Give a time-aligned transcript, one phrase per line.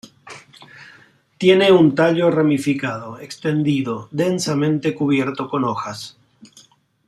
[1.37, 6.17] Tiene un tallo ramificado, extendido, densamente cubierto con hojas.